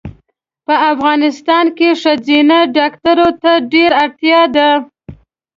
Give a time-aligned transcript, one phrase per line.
[0.65, 4.69] په افغانستان کې ښځېنه ډاکټرو ته ډېره اړتیا ده